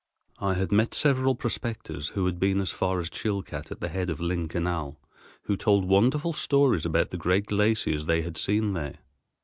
I 0.39 0.55
had 0.55 0.71
met 0.71 0.95
several 0.95 1.35
prospectors 1.35 2.07
who 2.15 2.25
had 2.25 2.39
been 2.39 2.59
as 2.59 2.71
far 2.71 2.99
as 2.99 3.07
Chilcat 3.11 3.69
at 3.71 3.81
the 3.81 3.87
head 3.87 4.09
of 4.09 4.19
Lynn 4.19 4.47
Canal, 4.47 4.99
who 5.43 5.55
told 5.55 5.85
wonderful 5.85 6.33
stories 6.33 6.87
about 6.87 7.11
the 7.11 7.17
great 7.17 7.45
glaciers 7.45 8.07
they 8.07 8.23
had 8.23 8.35
seen 8.35 8.73
there. 8.73 8.97